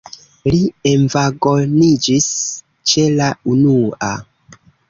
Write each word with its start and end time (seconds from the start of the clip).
Li 0.53 0.61
envagoniĝis 0.91 2.31
ĉe 2.93 3.07
la 3.21 3.31
unua. 3.55 4.13